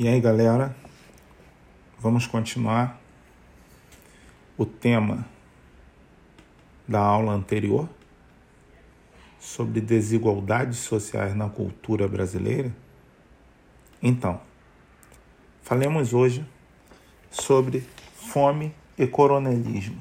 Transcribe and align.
E 0.00 0.06
aí, 0.06 0.20
galera, 0.20 0.76
vamos 1.98 2.24
continuar 2.24 3.00
o 4.56 4.64
tema 4.64 5.26
da 6.86 7.00
aula 7.00 7.32
anterior 7.32 7.88
sobre 9.40 9.80
desigualdades 9.80 10.78
sociais 10.78 11.34
na 11.34 11.48
cultura 11.48 12.06
brasileira? 12.06 12.72
Então, 14.00 14.40
falemos 15.62 16.14
hoje 16.14 16.46
sobre 17.28 17.84
fome 18.14 18.72
e 18.96 19.04
coronelismo. 19.04 19.98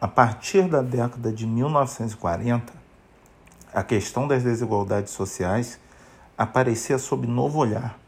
A 0.00 0.06
partir 0.06 0.68
da 0.68 0.82
década 0.82 1.32
de 1.32 1.48
1940, 1.48 2.72
a 3.74 3.82
questão 3.82 4.28
das 4.28 4.44
desigualdades 4.44 5.12
sociais 5.12 5.80
aparecia 6.36 6.96
sob 6.96 7.26
novo 7.26 7.58
olhar 7.58 7.98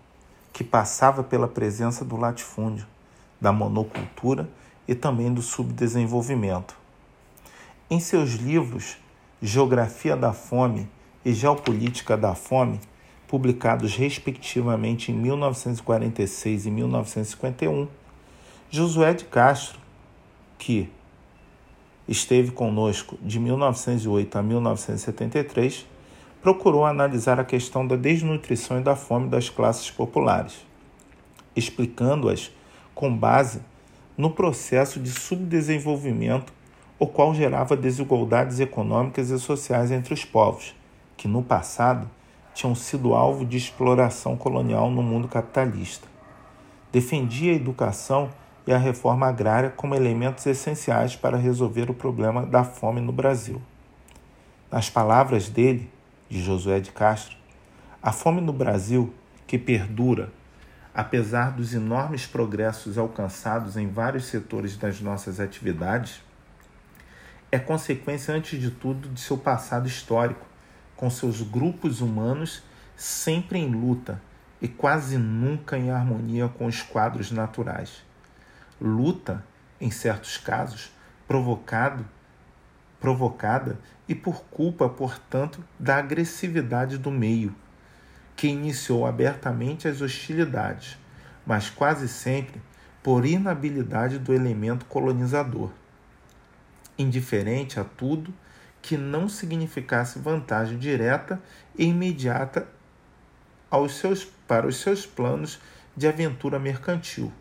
que 0.61 0.65
passava 0.65 1.23
pela 1.23 1.49
presença 1.49 2.05
do 2.05 2.19
latifúndio, 2.19 2.87
da 3.41 3.51
monocultura 3.51 4.47
e 4.87 4.95
também 4.95 5.33
do 5.33 5.41
subdesenvolvimento. 5.41 6.77
Em 7.89 7.99
seus 7.99 8.33
livros 8.33 8.99
Geografia 9.41 10.15
da 10.15 10.35
Fome 10.35 10.87
e 11.25 11.33
Geopolítica 11.33 12.15
da 12.15 12.35
Fome, 12.35 12.79
publicados 13.27 13.97
respectivamente 13.97 15.11
em 15.11 15.15
1946 15.15 16.67
e 16.67 16.71
1951, 16.71 17.89
Josué 18.69 19.15
de 19.15 19.25
Castro, 19.25 19.81
que 20.59 20.93
esteve 22.07 22.51
conosco 22.51 23.17
de 23.23 23.41
1908 23.41 24.37
a 24.37 24.43
1973, 24.43 25.87
procurou 26.43 26.87
analisar 26.87 27.39
a 27.39 27.45
questão 27.45 27.87
da 27.87 27.97
desnutrição 27.97 28.81
e 28.81 28.83
da 28.83 28.97
fome 28.97 29.29
das 29.29 29.51
classes 29.51 29.91
populares, 29.91 30.65
explicando-as 31.55 32.51
com 32.95 33.15
base 33.15 33.61
no 34.17 34.31
processo 34.31 35.01
de 35.01 35.11
subdesenvolvimento, 35.11 36.53
o 36.99 37.07
qual 37.07 37.35
gerava 37.35 37.77
desigualdades 37.77 38.61
econômicas 38.61 39.31
e 39.31 39.39
sociais 39.39 39.91
entre 39.91 40.13
os 40.13 40.25
povos, 40.25 40.75
que 41.17 41.27
no 41.27 41.43
passado 41.43 42.09
tinham 42.53 42.75
sido 42.75 43.15
alvo 43.15 43.45
de 43.45 43.57
exploração 43.57 44.37
colonial 44.37 44.91
no 44.91 45.03
mundo 45.03 45.29
capitalista. 45.29 46.09
Defendia 46.93 47.53
a 47.53 47.57
educação 47.57 48.31
e 48.67 48.73
a 48.73 48.79
reforma 48.79 49.27
agrária 49.27 49.71
como 49.71 49.95
elementos 49.95 50.45
essenciais 50.47 51.17
para 51.17 51.39
resolver 51.39 51.91
o 51.91 51.95
problema 51.95 52.45
da 52.45 52.65
fome 52.65 53.01
no 53.01 53.13
Brasil. 53.13 53.61
Nas 54.71 54.91
palavras 54.91 55.49
dele, 55.49 55.91
de 56.31 56.41
Josué 56.41 56.81
de 56.81 56.93
Castro, 56.93 57.37
a 58.01 58.13
fome 58.13 58.41
no 58.41 58.53
Brasil, 58.53 59.13
que 59.47 59.59
perdura, 59.59 60.33
apesar 60.95 61.51
dos 61.51 61.75
enormes 61.75 62.25
progressos 62.25 62.97
alcançados 62.97 63.77
em 63.77 63.89
vários 63.89 64.27
setores 64.27 64.77
das 64.77 65.01
nossas 65.01 65.41
atividades, 65.41 66.23
é 67.53 67.59
consequência, 67.59 68.33
antes 68.33 68.61
de 68.61 68.71
tudo, 68.71 69.09
de 69.09 69.21
seu 69.21 69.37
passado 69.37 69.89
histórico, 69.89 70.47
com 70.97 71.11
seus 71.11 71.43
grupos 71.43 72.01
humanos 72.01 72.63
sempre 72.97 73.59
em 73.59 73.69
luta 73.69 74.23
e 74.63 74.69
quase 74.69 75.19
nunca 75.19 75.77
em 75.77 75.91
harmonia 75.91 76.49
com 76.49 76.67
os 76.67 76.81
quadros 76.81 77.33
naturais. 77.33 78.05
Luta, 78.81 79.45
em 79.81 79.91
certos 79.91 80.37
casos, 80.37 80.93
provocado 81.27 82.07
provocada 83.01 83.79
e 84.07 84.15
por 84.15 84.45
culpa, 84.45 84.89
portanto, 84.89 85.65
da 85.79 85.97
agressividade 85.97 86.99
do 86.99 87.11
meio, 87.11 87.55
que 88.37 88.47
iniciou 88.47 89.07
abertamente 89.07 89.89
as 89.89 90.01
hostilidades, 90.01 90.99
mas 91.47 91.71
quase 91.71 92.07
sempre 92.07 92.61
por 93.03 93.25
inabilidade 93.25 94.19
do 94.19 94.35
elemento 94.35 94.85
colonizador, 94.85 95.71
indiferente 96.99 97.81
a 97.81 97.85
tudo 97.85 98.33
que 98.83 98.97
não 98.97 99.29
significasse 99.29 100.19
vantagem 100.19 100.79
direta 100.79 101.41
e 101.77 101.85
imediata 101.85 102.67
aos 103.71 103.95
seus, 103.95 104.25
para 104.25 104.67
os 104.67 104.77
seus 104.77 105.07
planos 105.07 105.61
de 105.97 106.07
aventura 106.07 106.59
mercantil. 106.59 107.33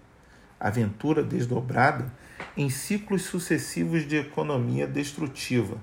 Aventura 0.59 1.23
desdobrada 1.23 2.11
em 2.57 2.69
ciclos 2.69 3.21
sucessivos 3.21 4.05
de 4.05 4.17
economia 4.17 4.85
destrutiva, 4.85 5.77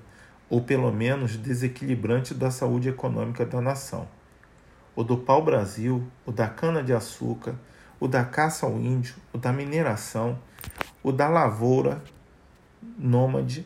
ou 0.47 0.61
pelo 0.61 0.91
menos 0.91 1.35
desequilibrante 1.35 2.33
da 2.33 2.51
saúde 2.51 2.87
econômica 2.87 3.43
da 3.43 3.59
nação. 3.59 4.07
O 4.95 5.03
do 5.03 5.17
pau-brasil, 5.17 6.07
o 6.25 6.31
da 6.31 6.47
cana-de-açúcar, 6.47 7.55
o 7.99 8.07
da 8.07 8.23
caça 8.23 8.67
ao 8.67 8.77
índio, 8.77 9.15
o 9.33 9.37
da 9.37 9.51
mineração, 9.51 10.37
o 11.01 11.11
da 11.11 11.27
lavoura 11.27 12.03
nômade, 12.97 13.65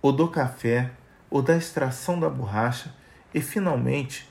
o 0.00 0.10
do 0.10 0.28
café, 0.28 0.90
o 1.30 1.42
da 1.42 1.56
extração 1.56 2.18
da 2.18 2.30
borracha 2.30 2.94
e, 3.34 3.40
finalmente, 3.42 4.26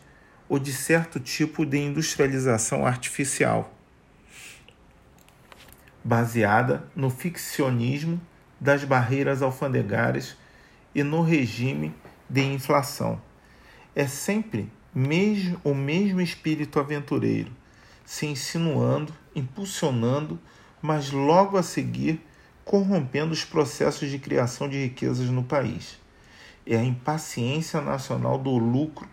o 0.50 0.58
de 0.58 0.74
certo 0.74 1.20
tipo 1.20 1.64
de 1.66 1.78
industrialização 1.78 2.86
artificial 2.86 3.72
baseada 6.04 6.84
no 6.96 7.10
ficcionismo 7.10 8.20
das 8.60 8.84
barreiras 8.84 9.42
alfandegárias 9.42 10.36
e 10.94 11.04
no 11.04 11.22
regime 11.22 11.94
de 12.30 12.42
inflação. 12.42 13.22
É 13.96 14.08
sempre 14.08 14.72
mesmo, 14.94 15.60
o 15.64 15.74
mesmo 15.74 16.22
espírito 16.22 16.80
aventureiro, 16.80 17.52
se 18.06 18.26
insinuando, 18.26 19.14
impulsionando, 19.36 20.40
mas 20.82 21.12
logo 21.12 21.58
a 21.58 21.64
seguir 21.64 22.22
corrompendo 22.66 23.34
os 23.34 23.44
processos 23.44 24.10
de 24.10 24.20
criação 24.20 24.68
de 24.68 24.82
riquezas 24.82 25.30
no 25.30 25.44
país. 25.44 26.00
É 26.66 26.78
a 26.78 26.84
impaciência 26.84 27.82
nacional 27.82 28.38
do 28.38 28.58
lucro 28.58 29.08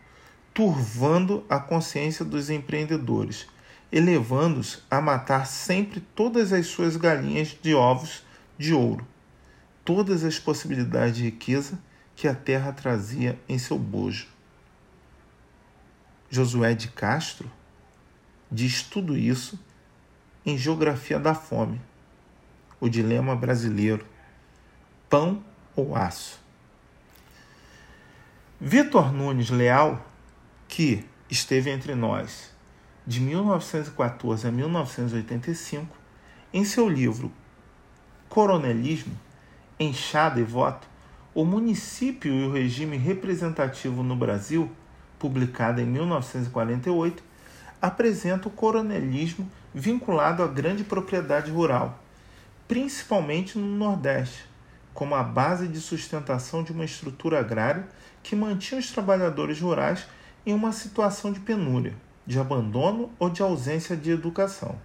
turvando 0.53 1.45
a 1.49 1.59
consciência 1.59 2.25
dos 2.25 2.51
empreendedores 2.51 3.47
elevando-os 3.93 4.83
a 4.91 5.01
matar 5.01 5.47
sempre 5.47 6.01
todas 6.01 6.53
as 6.53 6.67
suas 6.67 6.97
galinhas 6.97 7.57
de 7.61 7.75
ovos 7.75 8.25
de 8.57 8.73
ouro, 8.73 9.07
todas 9.85 10.23
as 10.23 10.39
possibilidades 10.39 11.17
de 11.17 11.25
riqueza 11.25 11.79
que 12.15 12.29
a 12.29 12.35
terra 12.35 12.73
trazia 12.73 13.39
em 13.49 13.59
seu 13.59 13.79
bojo. 13.79 14.29
Josué 16.29 16.75
de 16.75 16.89
Castro 16.89 17.51
diz 18.51 18.83
tudo 18.83 19.17
isso 19.17 19.59
em 20.47 20.57
Geografia 20.57 21.19
da 21.19 21.35
Fome, 21.35 21.81
o 22.79 22.89
dilema 22.89 23.35
brasileiro: 23.35 24.07
pão 25.09 25.43
ou 25.75 25.97
aço. 25.97 26.39
Vitor 28.61 29.13
Nunes 29.13 29.51
Leal, 29.51 30.07
que 30.69 31.05
esteve 31.29 31.71
entre 31.71 31.95
nós 31.95 32.51
de 33.11 33.19
1914 33.19 34.47
a 34.47 34.53
1985, 34.53 35.97
em 36.55 36.65
seu 36.65 36.89
livro 36.89 37.33
Coronelismo, 38.29 39.19
Enxada 39.81 40.39
e 40.39 40.45
Voto, 40.45 40.87
o 41.35 41.45
município 41.45 42.33
e 42.33 42.47
o 42.47 42.53
regime 42.53 42.97
representativo 42.97 44.05
no 44.05 44.15
Brasil, 44.15 44.71
publicado 45.19 45.81
em 45.81 45.87
1948, 45.87 47.21
apresenta 47.83 48.47
o 48.47 48.53
coronelismo 48.53 49.51
vinculado 49.75 50.45
à 50.45 50.47
grande 50.47 50.85
propriedade 50.85 51.51
rural, 51.51 52.01
principalmente 52.69 53.59
no 53.59 53.67
Nordeste, 53.77 54.45
como 54.95 55.17
a 55.17 55.25
base 55.25 55.67
de 55.67 55.81
sustentação 55.81 56.63
de 56.63 56.71
uma 56.71 56.85
estrutura 56.85 57.41
agrária 57.41 57.89
que 58.23 58.37
mantinha 58.37 58.79
os 58.79 58.93
trabalhadores 58.93 59.61
rurais 59.61 60.07
em 60.47 60.55
uma 60.55 60.71
situação 60.71 61.33
de 61.33 61.41
penúria 61.41 61.97
de 62.27 62.39
abandono 62.39 63.11
ou 63.19 63.29
de 63.31 63.43
ausência 63.43 63.97
de 63.97 64.11
educação. 64.11 64.77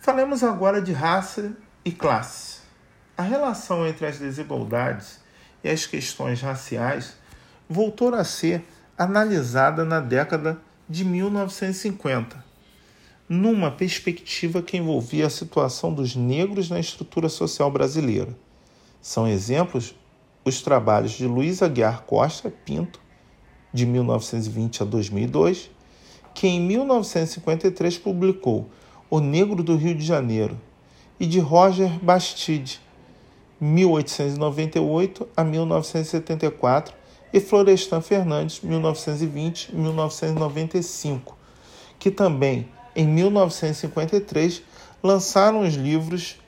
Falemos 0.00 0.42
agora 0.42 0.82
de 0.82 0.92
raça 0.92 1.56
e 1.84 1.92
classe. 1.92 2.60
A 3.16 3.22
relação 3.22 3.86
entre 3.86 4.06
as 4.06 4.18
desigualdades 4.18 5.20
e 5.62 5.68
as 5.68 5.86
questões 5.86 6.40
raciais 6.40 7.16
voltou 7.68 8.14
a 8.14 8.24
ser 8.24 8.64
analisada 8.98 9.84
na 9.84 10.00
década 10.00 10.60
de 10.88 11.04
1950, 11.04 12.44
numa 13.28 13.70
perspectiva 13.70 14.60
que 14.60 14.76
envolvia 14.76 15.26
a 15.26 15.30
situação 15.30 15.94
dos 15.94 16.16
negros 16.16 16.68
na 16.68 16.80
estrutura 16.80 17.28
social 17.28 17.70
brasileira. 17.70 18.36
São 19.00 19.26
exemplos 19.26 19.94
os 20.44 20.60
trabalhos 20.60 21.12
de 21.12 21.26
Luiz 21.26 21.62
Aguiar 21.62 22.02
Costa 22.02 22.50
Pinto 22.50 23.00
de 23.72 23.86
1920 23.86 24.82
a 24.82 24.86
2002, 24.86 25.70
que 26.34 26.46
em 26.46 26.60
1953 26.60 27.96
publicou 27.98 28.68
O 29.08 29.20
Negro 29.20 29.62
do 29.62 29.76
Rio 29.76 29.94
de 29.94 30.04
Janeiro, 30.04 30.60
e 31.18 31.26
de 31.26 31.38
Roger 31.38 31.90
Bastide, 32.02 32.78
1898 33.60 35.28
a 35.36 35.44
1974, 35.44 36.94
e 37.32 37.40
Florestan 37.40 38.00
Fernandes, 38.00 38.60
1920-1995, 38.60 41.34
que 41.98 42.10
também, 42.10 42.68
em 42.94 43.06
1953, 43.06 44.62
lançaram 45.02 45.62
os 45.62 45.74
livros 45.74 46.38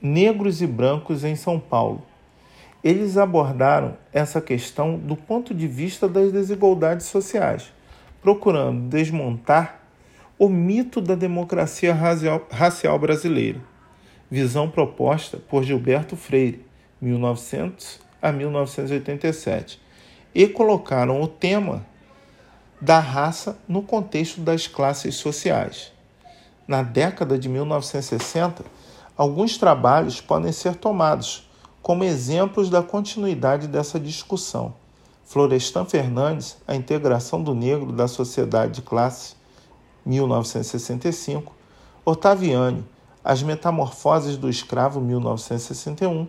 Negros 0.00 0.60
e 0.60 0.66
Brancos 0.66 1.22
em 1.24 1.36
São 1.36 1.60
Paulo. 1.60 2.02
Eles 2.84 3.16
abordaram 3.16 3.96
essa 4.12 4.42
questão 4.42 4.98
do 4.98 5.16
ponto 5.16 5.54
de 5.54 5.66
vista 5.66 6.06
das 6.06 6.30
desigualdades 6.30 7.06
sociais, 7.06 7.72
procurando 8.20 8.90
desmontar 8.90 9.80
o 10.38 10.50
mito 10.50 11.00
da 11.00 11.14
democracia 11.14 11.94
racial 11.94 12.98
brasileira, 12.98 13.58
visão 14.30 14.68
proposta 14.68 15.38
por 15.38 15.64
Gilberto 15.64 16.14
Freire, 16.14 16.62
1900 17.00 18.00
a 18.20 18.30
1987, 18.30 19.80
e 20.34 20.46
colocaram 20.46 21.22
o 21.22 21.28
tema 21.28 21.86
da 22.78 22.98
raça 22.98 23.58
no 23.66 23.80
contexto 23.80 24.42
das 24.42 24.66
classes 24.66 25.14
sociais. 25.14 25.90
Na 26.68 26.82
década 26.82 27.38
de 27.38 27.48
1960, 27.48 28.62
alguns 29.16 29.56
trabalhos 29.56 30.20
podem 30.20 30.52
ser 30.52 30.74
tomados 30.74 31.48
como 31.84 32.02
exemplos 32.02 32.70
da 32.70 32.82
continuidade 32.82 33.68
dessa 33.68 34.00
discussão. 34.00 34.72
Florestan 35.22 35.84
Fernandes, 35.84 36.56
A 36.66 36.74
Integração 36.74 37.42
do 37.42 37.54
Negro 37.54 37.92
da 37.92 38.08
Sociedade 38.08 38.76
de 38.76 38.80
Classe, 38.80 39.34
1965, 40.06 41.54
Otaviani, 42.02 42.82
As 43.22 43.42
Metamorfoses 43.42 44.38
do 44.38 44.48
Escravo, 44.48 44.98
1961, 44.98 46.26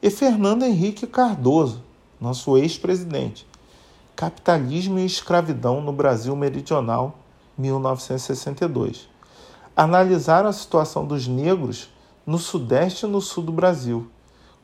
e 0.00 0.10
Fernando 0.10 0.62
Henrique 0.62 1.08
Cardoso, 1.08 1.82
nosso 2.20 2.56
ex-presidente, 2.56 3.44
Capitalismo 4.14 5.00
e 5.00 5.06
Escravidão 5.06 5.80
no 5.80 5.92
Brasil 5.92 6.36
Meridional, 6.36 7.18
1962. 7.58 9.08
Analisaram 9.76 10.48
a 10.48 10.52
situação 10.52 11.04
dos 11.04 11.26
negros 11.26 11.88
no 12.24 12.38
Sudeste 12.38 13.06
e 13.06 13.08
no 13.08 13.20
Sul 13.20 13.42
do 13.42 13.50
Brasil. 13.50 14.08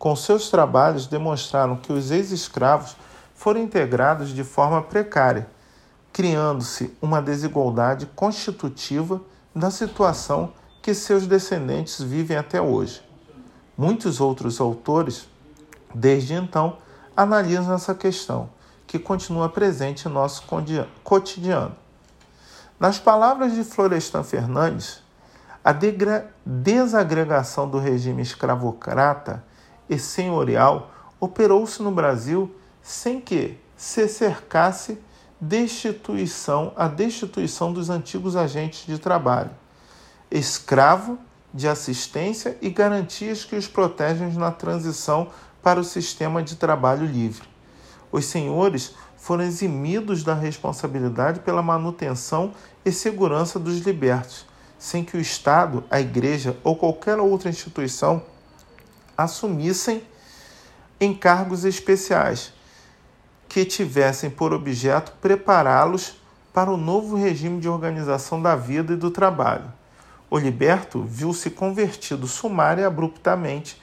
Com 0.01 0.17
seus 0.17 0.49
trabalhos, 0.49 1.07
demonstraram 1.07 1.77
que 1.77 1.93
os 1.93 2.11
ex-escravos 2.11 2.97
foram 3.35 3.61
integrados 3.61 4.31
de 4.31 4.43
forma 4.43 4.81
precária, 4.81 5.47
criando-se 6.11 6.97
uma 7.03 7.21
desigualdade 7.21 8.07
constitutiva 8.17 9.21
da 9.55 9.71
situação 9.71 10.55
que 10.81 10.95
seus 10.95 11.27
descendentes 11.27 12.01
vivem 12.01 12.39
até 12.39 12.63
hoje. 12.63 13.03
Muitos 13.77 14.23
outros 14.23 14.59
autores, 14.59 15.29
desde 15.95 16.33
então, 16.33 16.79
analisam 17.15 17.75
essa 17.75 17.95
questão, 17.95 18.49
que 18.87 18.99
continua 18.99 19.51
presente 19.51 20.09
em 20.09 20.11
nosso 20.11 20.45
cotidiano. 21.05 21.77
Nas 22.79 22.99
palavras 22.99 23.55
de 23.55 23.63
Florestan 23.63 24.23
Fernandes, 24.23 25.03
a 25.63 25.75
desagregação 26.47 27.69
do 27.69 27.79
regime 27.79 28.23
escravocrata 28.23 29.45
e 29.91 29.99
senhorial 29.99 30.93
operou-se 31.19 31.83
no 31.83 31.91
Brasil 31.91 32.55
sem 32.81 33.21
que 33.21 33.59
se 33.77 34.07
cercasse 34.07 34.99
destituição, 35.41 36.73
a 36.77 36.87
destituição 36.87 37.73
dos 37.73 37.91
antigos 37.91 38.37
agentes 38.37 38.87
de 38.87 38.99
trabalho, 38.99 39.51
escravo 40.31 41.19
de 41.53 41.67
assistência 41.67 42.57
e 42.63 42.71
garantias 42.71 43.45
que 43.45 43.57
os 43.57 43.67
protegem 43.67 44.33
na 44.35 44.53
transição 44.53 45.29
para 45.61 45.81
o 45.81 45.85
sistema 45.85 46.43
de 46.43 46.55
trabalho 46.55 47.05
livre. 47.05 47.49
Os 48.13 48.27
senhores 48.27 48.95
foram 49.17 49.45
eximidos 49.45 50.23
da 50.23 50.35
responsabilidade 50.35 51.41
pela 51.41 51.63
manutenção 51.63 52.53
e 52.85 52.93
segurança 52.93 53.59
dos 53.59 53.79
libertos, 53.81 54.47
sem 54.79 55.05
que 55.05 55.17
o 55.17 55.21
Estado, 55.21 55.83
a 55.91 56.01
Igreja 56.01 56.57
ou 56.63 56.77
qualquer 56.77 57.19
outra 57.19 57.51
instituição 57.51 58.23
assumissem 59.23 60.03
encargos 61.01 61.65
especiais 61.65 62.53
que 63.49 63.65
tivessem 63.65 64.31
por 64.31 64.53
objeto 64.53 65.13
prepará-los 65.21 66.17
para 66.53 66.71
o 66.71 66.77
novo 66.77 67.17
regime 67.17 67.61
de 67.61 67.69
organização 67.69 68.41
da 68.41 68.55
vida 68.55 68.93
e 68.93 68.97
do 68.97 69.11
trabalho. 69.11 69.73
O 70.31 70.39
liberto 70.39 71.03
viu-se 71.03 71.51
convertido 71.51 72.27
sumária 72.27 72.83
e 72.83 72.85
abruptamente 72.85 73.81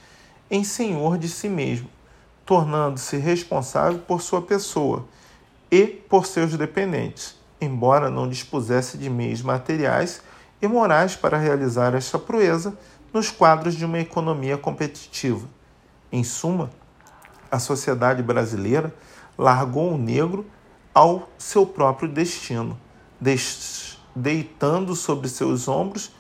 em 0.50 0.64
senhor 0.64 1.18
de 1.18 1.28
si 1.28 1.50
mesmo, 1.50 1.90
tornando-se 2.46 3.18
responsável 3.18 4.00
por 4.00 4.22
sua 4.22 4.42
pessoa 4.42 5.06
e 5.70 5.86
por 5.86 6.26
seus 6.26 6.56
dependentes, 6.56 7.36
embora 7.60 8.10
não 8.10 8.30
dispusesse 8.30 8.98
de 8.98 9.10
meios 9.10 9.42
materiais 9.42 10.22
e 10.62 10.68
morais 10.68 11.16
para 11.16 11.38
realizar 11.38 11.94
esta 11.94 12.18
proeza 12.18 12.78
nos 13.18 13.32
quadros 13.32 13.76
de 13.76 13.84
uma 13.84 13.98
economia 13.98 14.60
competitiva. 14.60 15.48
Em 16.12 16.24
suma, 16.24 16.70
a 17.50 17.58
sociedade 17.58 18.22
brasileira 18.22 18.94
largou 19.36 19.96
o 19.96 19.98
negro 19.98 20.46
ao 20.94 21.28
seu 21.36 21.66
próprio 21.66 22.08
destino, 22.08 22.80
deitando 24.16 24.96
sobre 24.96 25.28
seus 25.30 25.68
ombros 25.68 26.12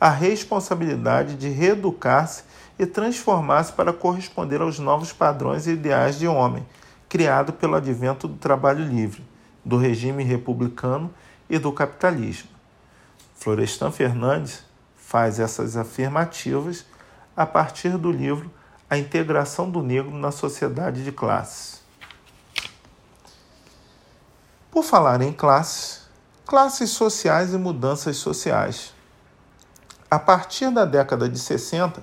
a 0.00 0.08
responsabilidade 0.08 1.36
de 1.36 1.50
reeducar-se 1.50 2.44
e 2.78 2.86
transformar-se 2.86 3.74
para 3.74 3.92
corresponder 3.92 4.62
aos 4.62 4.78
novos 4.78 5.12
padrões 5.12 5.66
e 5.66 5.72
ideais 5.72 6.18
de 6.18 6.26
homem, 6.26 6.66
criado 7.06 7.52
pelo 7.52 7.74
advento 7.74 8.26
do 8.26 8.38
trabalho 8.38 8.82
livre, 8.82 9.22
do 9.62 9.76
regime 9.76 10.24
republicano 10.24 11.12
e 11.50 11.58
do 11.58 11.70
capitalismo. 11.70 12.48
Florestan 13.34 13.90
Fernandes 13.90 14.65
faz 15.06 15.38
essas 15.38 15.76
afirmativas 15.76 16.84
a 17.36 17.46
partir 17.46 17.96
do 17.96 18.10
livro 18.10 18.50
A 18.90 18.98
Integração 18.98 19.70
do 19.70 19.80
Negro 19.80 20.10
na 20.10 20.32
Sociedade 20.32 21.04
de 21.04 21.12
Classes. 21.12 21.80
Por 24.68 24.82
falar 24.82 25.22
em 25.22 25.32
classes, 25.32 26.00
classes 26.44 26.90
sociais 26.90 27.54
e 27.54 27.56
mudanças 27.56 28.16
sociais. 28.16 28.92
A 30.10 30.18
partir 30.18 30.72
da 30.72 30.84
década 30.84 31.28
de 31.28 31.38
60, 31.38 32.02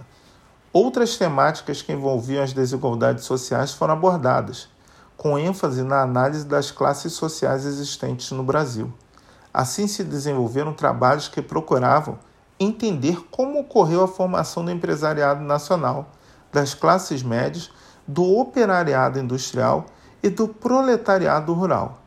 outras 0.72 1.18
temáticas 1.18 1.82
que 1.82 1.92
envolviam 1.92 2.42
as 2.42 2.54
desigualdades 2.54 3.26
sociais 3.26 3.74
foram 3.74 3.96
abordadas, 3.96 4.70
com 5.18 5.38
ênfase 5.38 5.84
na 5.84 6.02
análise 6.02 6.46
das 6.46 6.72
classes 6.72 7.12
sociais 7.12 7.66
existentes 7.66 8.32
no 8.32 8.44
Brasil. 8.44 8.94
Assim 9.54 9.88
se 9.88 10.06
desenvolveram 10.06 10.74
trabalhos 10.74 11.28
que 11.28 11.42
procuravam 11.42 12.18
entender 12.64 13.26
como 13.30 13.60
ocorreu 13.60 14.04
a 14.04 14.08
formação 14.08 14.64
do 14.64 14.72
empresariado 14.72 15.44
nacional, 15.44 16.12
das 16.52 16.74
classes 16.74 17.24
médias, 17.24 17.72
do 18.08 18.38
operariado 18.38 19.20
industrial 19.20 19.86
e 20.22 20.30
do 20.30 20.48
proletariado 20.48 21.54
rural. 21.54 22.02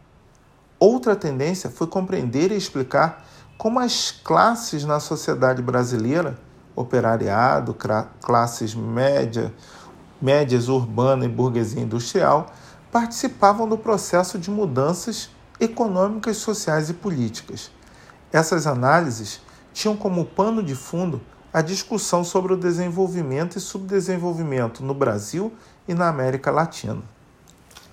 Outra 0.79 1.17
tendência 1.17 1.71
foi 1.71 1.87
compreender 1.87 2.53
e 2.53 2.57
explicar 2.57 3.25
como 3.57 3.81
as 3.81 4.11
classes 4.11 4.85
na 4.85 5.01
sociedade 5.01 5.63
brasileira, 5.63 6.39
operariado, 6.75 7.75
classes 8.23 8.75
média, 8.75 9.53
médias 10.21 10.69
urbana 10.69 11.25
e 11.25 11.29
burguesia 11.29 11.83
industrial, 11.83 12.53
participavam 12.93 13.67
do 13.69 13.79
processo 13.79 14.39
de 14.39 14.51
mudanças 14.51 15.31
econômicas, 15.59 16.37
sociais 16.37 16.91
e 16.91 16.95
políticas. 16.95 17.71
Essas 18.31 18.67
análises 18.67 19.41
tinham 19.76 19.95
como 19.95 20.25
pano 20.25 20.62
de 20.62 20.75
fundo 20.75 21.21
a 21.52 21.61
discussão 21.61 22.25
sobre 22.25 22.54
o 22.54 22.56
desenvolvimento 22.56 23.59
e 23.59 23.61
subdesenvolvimento 23.61 24.83
no 24.83 24.95
Brasil 24.95 25.52
e 25.87 25.92
na 25.92 26.09
América 26.09 26.50
Latina. 26.50 27.02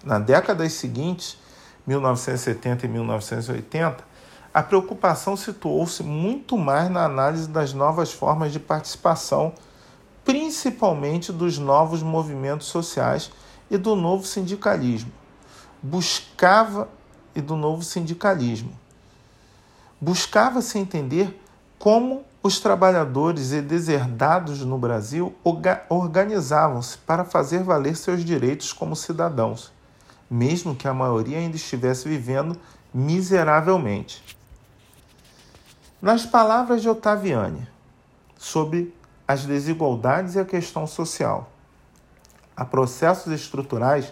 Na 0.01 0.17
décadas 0.17 0.71
seguintes, 0.71 1.37
1970 1.85 2.85
e 2.85 2.89
1980, 2.89 4.01
a 4.53 4.63
preocupação 4.63 5.35
situou-se 5.35 6.01
muito 6.03 6.57
mais 6.57 6.89
na 6.89 7.03
análise 7.03 7.49
das 7.49 7.73
novas 7.73 8.13
formas 8.13 8.53
de 8.53 8.61
participação, 8.61 9.53
principalmente 10.23 11.33
dos 11.33 11.57
novos 11.57 12.01
movimentos 12.01 12.67
sociais 12.67 13.29
e 13.69 13.77
do 13.77 13.93
novo 13.93 14.25
sindicalismo. 14.25 15.11
Buscava 15.81 16.87
e 17.35 17.41
do 17.41 17.57
novo 17.57 17.83
sindicalismo. 17.83 18.71
Buscava-se 19.99 20.79
entender 20.79 21.42
como 21.83 22.23
os 22.41 22.61
trabalhadores 22.61 23.51
e 23.51 23.61
deserdados 23.61 24.61
no 24.61 24.77
Brasil 24.77 25.35
organizavam-se 25.89 26.97
para 26.99 27.25
fazer 27.25 27.61
valer 27.61 27.97
seus 27.97 28.23
direitos 28.23 28.71
como 28.71 28.95
cidadãos 28.95 29.69
mesmo 30.33 30.75
que 30.75 30.87
a 30.87 30.93
maioria 30.93 31.37
ainda 31.37 31.55
estivesse 31.55 32.09
vivendo 32.09 32.57
miseravelmente. 32.91 34.23
Nas 36.01 36.25
palavras 36.25 36.81
de 36.81 36.89
Otaviani, 36.89 37.67
sobre 38.35 38.91
as 39.27 39.45
desigualdades 39.45 40.33
e 40.33 40.39
a 40.39 40.45
questão 40.45 40.87
social, 40.87 41.51
há 42.57 42.65
processos 42.65 43.31
estruturais 43.31 44.11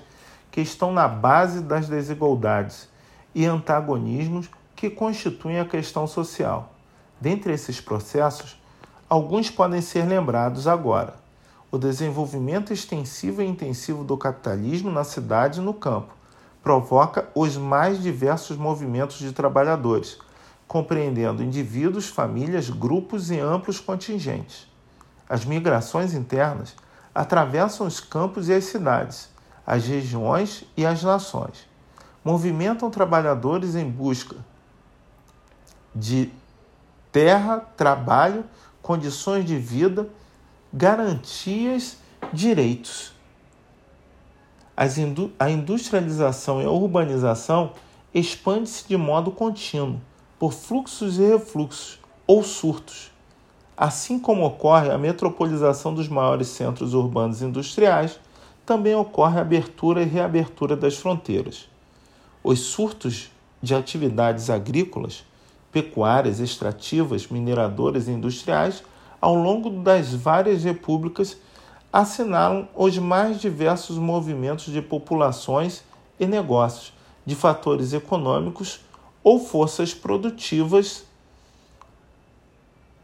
que 0.51 0.61
estão 0.61 0.93
na 0.93 1.07
base 1.07 1.61
das 1.61 1.87
desigualdades 1.87 2.87
e 3.33 3.45
antagonismos 3.45 4.47
que 4.75 4.91
constituem 4.91 5.59
a 5.59 5.65
questão 5.65 6.05
social. 6.05 6.71
Dentre 7.21 7.53
esses 7.53 7.79
processos, 7.79 8.59
alguns 9.07 9.51
podem 9.51 9.79
ser 9.79 10.07
lembrados 10.07 10.65
agora: 10.65 11.13
o 11.69 11.77
desenvolvimento 11.77 12.73
extensivo 12.73 13.43
e 13.43 13.45
intensivo 13.45 14.03
do 14.03 14.17
capitalismo 14.17 14.89
na 14.89 15.03
cidade 15.03 15.59
e 15.59 15.63
no 15.63 15.75
campo 15.75 16.15
provoca 16.63 17.29
os 17.35 17.55
mais 17.57 18.01
diversos 18.01 18.57
movimentos 18.57 19.19
de 19.19 19.31
trabalhadores, 19.31 20.17
compreendendo 20.67 21.43
indivíduos, 21.43 22.07
famílias, 22.07 22.69
grupos 22.69 23.29
e 23.29 23.39
amplos 23.39 23.79
contingentes. 23.79 24.67
As 25.29 25.45
migrações 25.45 26.13
internas 26.13 26.75
atravessam 27.13 27.85
os 27.85 27.99
campos 27.99 28.49
e 28.49 28.53
as 28.53 28.65
cidades, 28.65 29.29
as 29.65 29.85
regiões 29.85 30.63
e 30.75 30.85
as 30.85 31.03
nações. 31.03 31.67
Movimentam 32.23 32.89
trabalhadores 32.89 33.75
em 33.75 33.89
busca 33.89 34.35
de 35.95 36.31
terra, 37.11 37.59
trabalho, 37.75 38.45
condições 38.81 39.45
de 39.45 39.57
vida, 39.57 40.09
garantias, 40.73 41.97
direitos. 42.31 43.13
a 45.39 45.49
industrialização 45.49 46.61
e 46.61 46.65
a 46.65 46.71
urbanização 46.71 47.73
expande-se 48.13 48.87
de 48.87 48.97
modo 48.97 49.31
contínuo, 49.31 50.01
por 50.39 50.53
fluxos 50.53 51.19
e 51.19 51.23
refluxos, 51.23 51.99
ou 52.25 52.43
surtos. 52.43 53.11
Assim 53.75 54.19
como 54.19 54.45
ocorre 54.45 54.89
a 54.89 54.97
metropolização 54.97 55.93
dos 55.93 56.07
maiores 56.07 56.47
centros 56.47 56.93
urbanos 56.93 57.41
industriais, 57.41 58.19
também 58.65 58.95
ocorre 58.95 59.37
a 59.37 59.41
abertura 59.41 60.01
e 60.01 60.05
reabertura 60.05 60.75
das 60.75 60.95
fronteiras. 60.95 61.67
Os 62.43 62.59
surtos 62.59 63.29
de 63.61 63.75
atividades 63.75 64.49
agrícolas, 64.49 65.25
pecuárias, 65.71 66.39
extrativas, 66.39 67.27
mineradoras 67.27 68.07
e 68.07 68.11
industriais 68.11 68.83
ao 69.19 69.35
longo 69.35 69.69
das 69.69 70.13
várias 70.13 70.63
repúblicas 70.63 71.37
assinalam 71.93 72.67
os 72.75 72.97
mais 72.97 73.39
diversos 73.39 73.97
movimentos 73.97 74.65
de 74.65 74.81
populações 74.81 75.83
e 76.19 76.25
negócios, 76.25 76.93
de 77.25 77.35
fatores 77.35 77.93
econômicos 77.93 78.79
ou 79.23 79.39
forças 79.39 79.93
produtivas 79.93 81.03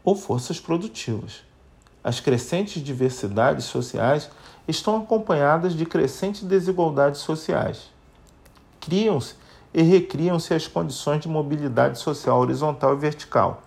ou 0.02 0.16
forças 0.16 0.58
produtivas. 0.58 1.42
As 2.02 2.18
crescentes 2.18 2.82
diversidades 2.82 3.66
sociais 3.66 4.30
estão 4.66 4.96
acompanhadas 4.96 5.74
de 5.74 5.84
crescentes 5.84 6.42
desigualdades 6.42 7.20
sociais. 7.20 7.90
Criam-se 8.80 9.34
e 9.72 9.82
recriam-se 9.82 10.54
as 10.54 10.66
condições 10.66 11.20
de 11.20 11.28
mobilidade 11.28 11.98
social 11.98 12.38
horizontal 12.38 12.94
e 12.94 12.98
vertical. 12.98 13.62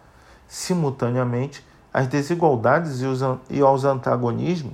Simultaneamente, 0.47 1.65
as 1.93 2.07
desigualdades 2.07 3.01
e 3.01 3.05
os, 3.05 3.21
e 3.49 3.61
aos 3.61 3.83
antagonismos, 3.83 4.73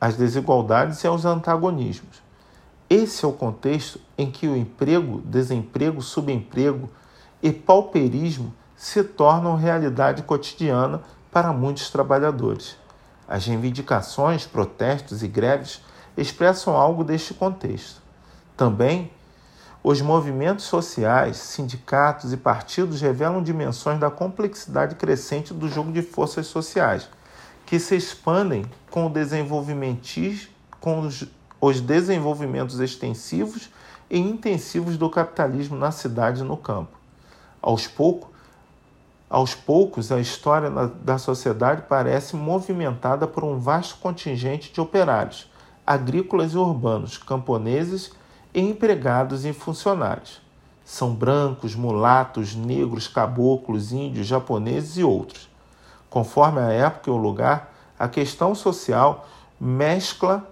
as 0.00 0.16
desigualdades 0.16 1.02
e 1.02 1.06
aos 1.06 1.24
antagonismos. 1.24 2.22
Esse 2.88 3.24
é 3.24 3.28
o 3.28 3.32
contexto 3.32 4.00
em 4.16 4.30
que 4.30 4.46
o 4.46 4.56
emprego, 4.56 5.20
desemprego, 5.24 6.00
subemprego 6.00 6.88
e 7.42 7.50
pauperismo 7.50 8.54
se 8.76 9.02
tornam 9.02 9.56
realidade 9.56 10.22
cotidiana 10.22 11.02
para 11.32 11.52
muitos 11.52 11.90
trabalhadores. 11.90 12.76
As 13.26 13.46
reivindicações, 13.46 14.46
protestos 14.46 15.22
e 15.22 15.28
greves 15.28 15.80
expressam 16.16 16.76
algo 16.76 17.02
deste 17.02 17.34
contexto. 17.34 18.00
Também, 18.56 19.10
os 19.88 20.02
movimentos 20.02 20.64
sociais, 20.64 21.36
sindicatos 21.36 22.32
e 22.32 22.36
partidos 22.36 23.00
revelam 23.00 23.40
dimensões 23.40 24.00
da 24.00 24.10
complexidade 24.10 24.96
crescente 24.96 25.54
do 25.54 25.68
jogo 25.68 25.92
de 25.92 26.02
forças 26.02 26.48
sociais, 26.48 27.08
que 27.64 27.78
se 27.78 27.94
expandem 27.94 28.64
com, 28.90 29.08
com 30.80 31.00
os, 31.02 31.28
os 31.60 31.80
desenvolvimentos 31.80 32.80
extensivos 32.80 33.70
e 34.10 34.18
intensivos 34.18 34.98
do 34.98 35.08
capitalismo 35.08 35.76
na 35.76 35.92
cidade 35.92 36.40
e 36.40 36.44
no 36.44 36.56
campo. 36.56 36.98
Aos 37.62 37.86
poucos, 37.86 38.30
aos 39.30 39.54
poucos, 39.54 40.10
a 40.10 40.18
história 40.18 40.68
da 41.00 41.16
sociedade 41.16 41.82
parece 41.88 42.34
movimentada 42.34 43.24
por 43.24 43.44
um 43.44 43.60
vasto 43.60 43.98
contingente 43.98 44.72
de 44.72 44.80
operários, 44.80 45.48
agrícolas 45.86 46.54
e 46.54 46.56
urbanos, 46.56 47.16
camponeses 47.18 48.10
e 48.56 48.60
empregados 48.62 49.44
e 49.44 49.52
funcionários. 49.52 50.40
São 50.82 51.14
brancos, 51.14 51.74
mulatos, 51.74 52.54
negros, 52.54 53.06
caboclos, 53.06 53.92
índios, 53.92 54.26
japoneses 54.26 54.96
e 54.96 55.04
outros. 55.04 55.46
Conforme 56.08 56.60
a 56.60 56.72
época 56.72 57.10
e 57.10 57.12
o 57.12 57.18
lugar, 57.18 57.74
a 57.98 58.08
questão 58.08 58.54
social 58.54 59.28
mescla 59.60 60.48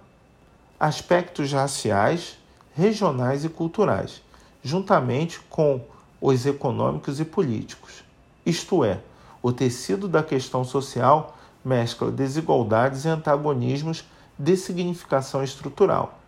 aspectos 0.79 1.51
raciais, 1.51 2.37
regionais 2.75 3.43
e 3.43 3.49
culturais, 3.49 4.21
juntamente 4.63 5.39
com 5.49 5.81
os 6.21 6.45
econômicos 6.45 7.19
e 7.19 7.25
políticos. 7.25 8.03
Isto 8.45 8.83
é, 8.83 8.99
o 9.41 9.51
tecido 9.51 10.07
da 10.07 10.21
questão 10.21 10.63
social 10.63 11.35
mescla 11.63 12.11
desigualdades 12.11 13.05
e 13.05 13.09
antagonismos 13.09 14.05
de 14.37 14.55
significação 14.55 15.43
estrutural. 15.43 16.19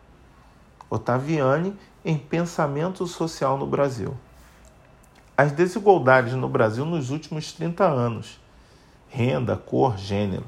Ottaviani 0.89 1.75
em 2.03 2.17
Pensamento 2.17 3.05
Social 3.05 3.57
no 3.57 3.67
Brasil. 3.67 4.15
As 5.35 5.51
desigualdades 5.51 6.33
no 6.33 6.47
Brasil 6.49 6.85
nos 6.85 7.09
últimos 7.09 7.51
30 7.51 7.83
anos. 7.83 8.39
Renda, 9.09 9.55
cor, 9.55 9.97
gênero. 9.97 10.45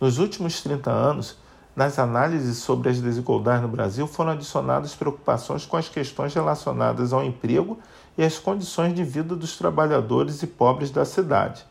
Nos 0.00 0.18
últimos 0.18 0.60
30 0.62 0.90
anos, 0.90 1.38
nas 1.74 1.98
análises 1.98 2.58
sobre 2.58 2.90
as 2.90 3.00
desigualdades 3.00 3.62
no 3.62 3.68
Brasil 3.68 4.06
foram 4.06 4.32
adicionadas 4.32 4.94
preocupações 4.94 5.64
com 5.64 5.76
as 5.76 5.88
questões 5.88 6.34
relacionadas 6.34 7.12
ao 7.12 7.24
emprego 7.24 7.78
e 8.18 8.22
as 8.22 8.38
condições 8.38 8.94
de 8.94 9.02
vida 9.02 9.34
dos 9.34 9.56
trabalhadores 9.56 10.42
e 10.42 10.46
pobres 10.46 10.90
da 10.90 11.04
cidade. 11.04 11.64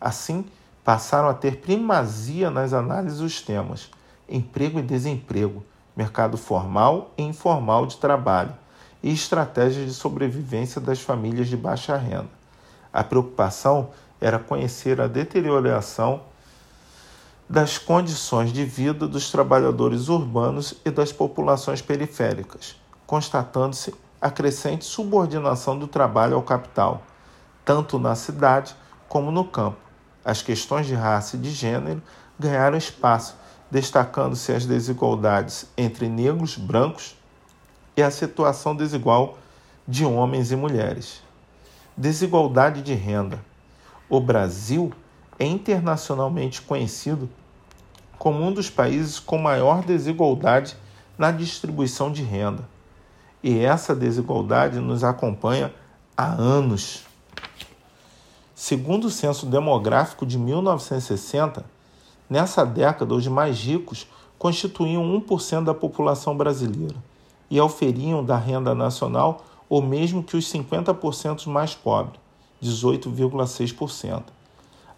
Assim, 0.00 0.44
passaram 0.82 1.28
a 1.28 1.34
ter 1.34 1.58
primazia 1.58 2.50
nas 2.50 2.72
análises 2.72 3.20
os 3.20 3.40
temas 3.40 3.90
emprego 4.28 4.78
e 4.78 4.82
desemprego, 4.82 5.62
mercado 5.96 6.36
formal 6.36 7.12
e 7.16 7.22
informal 7.22 7.86
de 7.86 7.96
trabalho 7.96 8.54
e 9.02 9.12
estratégias 9.12 9.86
de 9.86 9.94
sobrevivência 9.94 10.80
das 10.80 11.00
famílias 11.00 11.48
de 11.48 11.56
baixa 11.56 11.96
renda. 11.96 12.30
A 12.92 13.04
preocupação 13.04 13.90
era 14.20 14.38
conhecer 14.38 15.00
a 15.00 15.06
deterioração 15.06 16.22
das 17.48 17.76
condições 17.76 18.52
de 18.52 18.64
vida 18.64 19.06
dos 19.06 19.30
trabalhadores 19.30 20.08
urbanos 20.08 20.74
e 20.84 20.90
das 20.90 21.12
populações 21.12 21.82
periféricas, 21.82 22.76
constatando-se 23.06 23.94
a 24.20 24.30
crescente 24.30 24.86
subordinação 24.86 25.78
do 25.78 25.86
trabalho 25.86 26.36
ao 26.36 26.42
capital, 26.42 27.02
tanto 27.64 27.98
na 27.98 28.14
cidade 28.14 28.74
como 29.08 29.30
no 29.30 29.44
campo. 29.44 29.76
As 30.24 30.40
questões 30.40 30.86
de 30.86 30.94
raça 30.94 31.36
e 31.36 31.38
de 31.38 31.50
gênero 31.50 32.02
ganharam 32.38 32.78
espaço, 32.78 33.36
destacando-se 33.74 34.52
as 34.52 34.64
desigualdades 34.64 35.66
entre 35.76 36.08
negros, 36.08 36.56
brancos 36.56 37.16
e 37.96 38.02
a 38.04 38.08
situação 38.08 38.76
desigual 38.76 39.36
de 39.86 40.04
homens 40.04 40.52
e 40.52 40.56
mulheres. 40.56 41.20
Desigualdade 41.96 42.82
de 42.82 42.94
renda. 42.94 43.44
O 44.08 44.20
Brasil 44.20 44.92
é 45.40 45.44
internacionalmente 45.44 46.62
conhecido 46.62 47.28
como 48.16 48.44
um 48.44 48.52
dos 48.52 48.70
países 48.70 49.18
com 49.18 49.38
maior 49.38 49.82
desigualdade 49.82 50.76
na 51.18 51.32
distribuição 51.32 52.12
de 52.12 52.22
renda. 52.22 52.68
E 53.42 53.58
essa 53.58 53.92
desigualdade 53.92 54.78
nos 54.78 55.02
acompanha 55.02 55.74
há 56.16 56.26
anos. 56.26 57.02
Segundo 58.54 59.06
o 59.06 59.10
censo 59.10 59.46
demográfico 59.46 60.24
de 60.24 60.38
1960, 60.38 61.73
nessa 62.28 62.64
década 62.64 63.14
os 63.14 63.26
mais 63.26 63.58
ricos 63.58 64.06
constituíam 64.38 65.02
1% 65.20 65.64
da 65.64 65.74
população 65.74 66.36
brasileira 66.36 66.96
e 67.50 67.60
auferiam 67.60 68.24
da 68.24 68.36
renda 68.36 68.74
nacional 68.74 69.44
o 69.68 69.80
mesmo 69.80 70.22
que 70.22 70.36
os 70.36 70.50
50% 70.52 71.46
mais 71.46 71.74
pobres, 71.74 72.20
18,6%. 72.62 74.22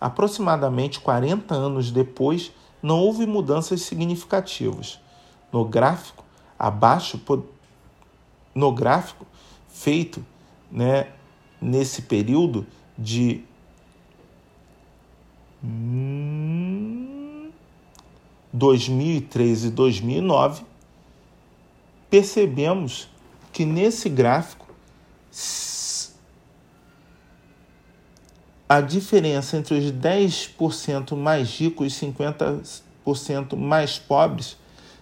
Aproximadamente 0.00 1.00
40 1.00 1.54
anos 1.54 1.90
depois, 1.90 2.52
não 2.83 3.00
houve 3.00 3.26
mudanças 3.26 3.83
significativas. 3.83 4.99
No 5.52 5.64
gráfico, 5.64 6.25
abaixo, 6.59 7.21
no 8.54 8.73
gráfico 8.73 9.26
feito 9.68 10.25
né, 10.71 11.09
nesse 11.61 12.02
período 12.02 12.66
de 12.99 13.45
hum, 15.66 17.50
2003 18.52 19.64
e 19.64 19.70
2009, 19.70 20.64
percebemos 22.08 23.08
que 23.52 23.64
nesse 23.64 24.08
gráfico 24.08 24.66
a 28.68 28.80
diferença 28.80 29.56
entre 29.56 29.78
os 29.78 29.92
10% 29.92 31.16
mais 31.16 31.58
ricos 31.58 31.92
e 31.92 32.06
50% 32.06 33.56
mais 33.56 33.99
pobres 33.99 34.56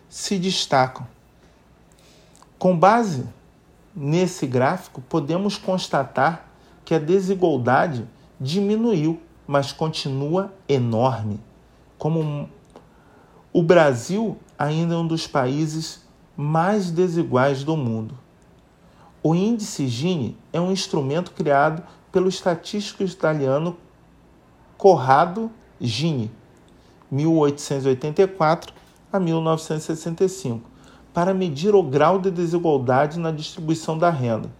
se 0.09 0.39
destacam. 0.39 1.07
Com 2.59 2.79
base 2.79 3.27
nesse 3.97 4.47
gráfico, 4.47 5.01
podemos 5.03 5.57
constatar 5.57 6.47
que 6.85 6.95
a 6.95 6.99
desigualdade 6.99 8.07
diminuiu, 8.39 9.21
mas 9.47 9.73
continua 9.73 10.53
enorme. 10.69 11.41
Como 11.99 12.49
o 13.53 13.63
Brasil 13.63 14.37
ainda 14.59 14.95
é 14.95 14.97
um 14.97 15.07
dos 15.07 15.27
países 15.27 16.03
mais 16.37 16.91
desiguais 16.91 17.63
do 17.63 17.77
mundo. 17.77 18.19
O 19.23 19.35
índice 19.35 19.87
Gini 19.87 20.37
é 20.53 20.61
um 20.61 20.73
instrumento 20.73 21.33
criado 21.33 21.83
pelo 22.11 22.29
estatístico 22.29 23.03
italiano 23.03 23.77
Corrado 24.77 25.51
Gini, 25.81 26.31
1884 27.11 28.75
a 29.13 29.21
1965, 29.21 30.69
para 31.13 31.33
medir 31.33 31.75
o 31.75 31.83
grau 31.83 32.19
de 32.19 32.31
desigualdade 32.31 33.19
na 33.19 33.31
distribuição 33.31 33.97
da 33.97 34.11
renda. 34.11 34.51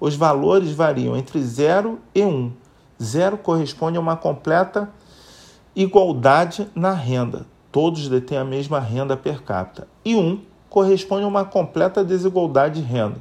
Os 0.00 0.14
valores 0.14 0.72
variam 0.72 1.16
entre 1.16 1.42
0 1.42 1.98
e 2.14 2.24
1. 2.24 2.52
0 3.02 3.38
corresponde 3.38 3.96
a 3.96 4.00
uma 4.00 4.16
completa 4.16 4.90
igualdade 5.74 6.68
na 6.74 6.92
renda, 6.92 7.46
todos 7.70 8.08
detêm 8.08 8.38
a 8.38 8.44
mesma 8.44 8.80
renda 8.80 9.16
per 9.16 9.42
capita, 9.42 9.86
e 10.04 10.16
1 10.16 10.40
corresponde 10.68 11.24
a 11.24 11.28
uma 11.28 11.44
completa 11.44 12.04
desigualdade 12.04 12.80
de 12.80 12.86
renda. 12.86 13.16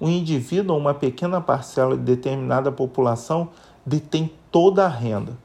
Um 0.00 0.08
indivíduo 0.08 0.74
ou 0.74 0.80
uma 0.80 0.92
pequena 0.92 1.40
parcela 1.40 1.96
de 1.96 2.02
determinada 2.02 2.72
população 2.72 3.48
detém 3.86 4.32
toda 4.50 4.84
a 4.84 4.88
renda. 4.88 5.36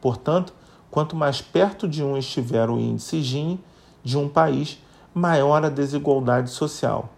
Portanto, 0.00 0.52
quanto 0.90 1.16
mais 1.16 1.42
perto 1.42 1.88
de 1.88 2.02
um 2.02 2.16
estiver 2.16 2.70
o 2.70 2.78
índice 2.78 3.20
Gini 3.20 3.60
de 4.02 4.16
um 4.16 4.28
país, 4.28 4.78
maior 5.12 5.64
a 5.64 5.68
desigualdade 5.68 6.50
social. 6.50 7.10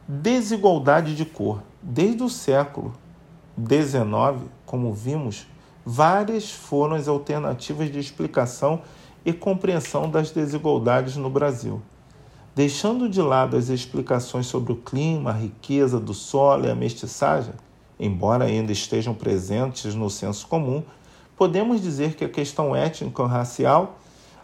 Desigualdade 0.06 1.16
de 1.16 1.24
cor. 1.24 1.64
Desde 1.82 2.22
o 2.24 2.30
século 2.30 2.94
XIX, 3.58 4.50
como 4.66 4.94
vimos, 4.94 5.48
várias 5.86 6.52
foram 6.52 6.98
as 6.98 7.08
alternativas 7.08 7.90
de 7.90 8.00
explicação 8.00 8.82
e 9.24 9.32
compreensão 9.32 10.10
das 10.10 10.30
desigualdades 10.30 11.16
no 11.16 11.30
Brasil. 11.30 11.82
Deixando 12.54 13.08
de 13.08 13.22
lado 13.22 13.56
as 13.56 13.70
explicações 13.70 14.46
sobre 14.46 14.74
o 14.74 14.76
clima, 14.76 15.30
a 15.30 15.34
riqueza 15.34 16.02
do 16.02 16.14
solo 16.14 16.66
e 16.66 16.70
a 16.70 16.76
mestiçagem, 16.76 17.54
embora 17.98 18.44
ainda 18.44 18.74
estejam 18.74 19.14
presentes 19.14 19.96
no 19.96 20.10
senso 20.10 20.46
comum, 20.48 20.84
podemos 21.38 21.82
dizer 21.82 22.16
que 22.16 22.26
a 22.26 22.30
questão 22.30 22.76
étnico-racial 22.76 23.98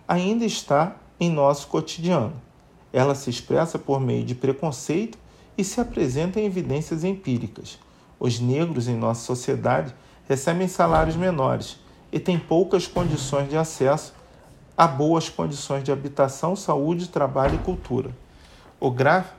ainda 0.07 0.45
está 0.45 0.95
em 1.19 1.29
nosso 1.29 1.67
cotidiano. 1.67 2.31
Ela 2.93 3.13
se 3.13 3.29
expressa 3.29 3.77
por 3.77 3.99
meio 3.99 4.23
de 4.23 4.33
preconceito 4.33 5.17
e 5.59 5.63
se 5.65 5.81
apresenta 5.81 6.39
em 6.39 6.45
evidências 6.45 7.03
empíricas. 7.03 7.77
Os 8.17 8.39
negros 8.39 8.87
em 8.87 8.95
nossa 8.95 9.25
sociedade 9.25 9.93
recebem 10.25 10.69
salários 10.69 11.17
menores 11.17 11.77
e 12.13 12.17
têm 12.17 12.39
poucas 12.39 12.87
condições 12.87 13.49
de 13.49 13.57
acesso 13.57 14.13
a 14.77 14.87
boas 14.87 15.27
condições 15.27 15.83
de 15.83 15.91
habitação, 15.91 16.55
saúde, 16.55 17.09
trabalho 17.09 17.55
e 17.55 17.57
cultura. 17.57 18.15
O 18.79 18.89
gráfico. 18.89 19.35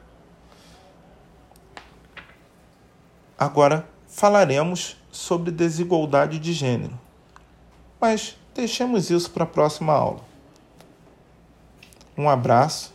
Agora 3.39 3.89
falaremos 4.07 4.99
sobre 5.11 5.51
desigualdade 5.51 6.39
de 6.39 6.53
gênero. 6.53 7.01
Mas 7.99 8.37
deixemos 8.55 9.09
isso 9.09 9.31
para 9.31 9.45
a 9.45 9.47
próxima 9.47 9.95
aula. 9.95 10.21
Um 12.15 12.29
abraço 12.29 12.93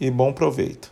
e 0.00 0.10
bom 0.10 0.32
proveito. 0.32 0.89